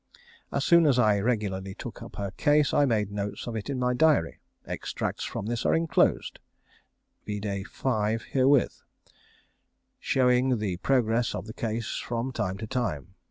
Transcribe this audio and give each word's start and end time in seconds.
As 0.51 0.65
soon 0.65 0.87
as 0.87 0.97
I 0.97 1.19
regularly 1.19 1.75
took 1.75 2.01
up 2.01 2.15
her 2.15 2.31
case, 2.31 2.73
I 2.73 2.85
made 2.85 3.11
notes 3.11 3.45
of 3.45 3.55
it 3.55 3.69
in 3.69 3.77
my 3.77 3.93
diary. 3.93 4.39
Extracts 4.65 5.23
from 5.23 5.45
this 5.45 5.63
are 5.63 5.75
inclosed 5.75 6.39
(vide 7.27 7.67
5 7.67 8.23
herewith), 8.23 8.81
showing 9.99 10.57
the 10.57 10.77
progress 10.77 11.35
of 11.35 11.45
the 11.45 11.53
case 11.53 11.97
from 11.99 12.31
time 12.31 12.57
to 12.57 12.65
time. 12.65 13.13